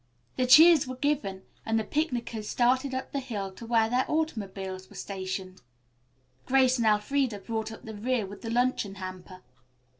[0.35, 4.89] The cheers were given and the picnickers started up the hill to where their automobiles
[4.89, 5.61] were stationed.
[6.47, 9.43] Grace and Elfreda brought up the rear with the luncheon hamper.